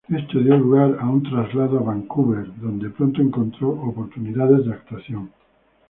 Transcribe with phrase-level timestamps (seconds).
[0.09, 5.29] Esto dio lugar a un movimiento a Vancouver, donde pronto encontró oportunidades de actuación.